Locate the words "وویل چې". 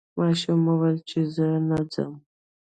0.67-1.19